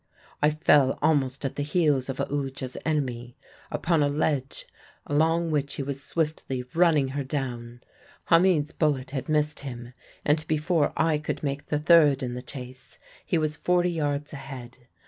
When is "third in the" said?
11.77-12.41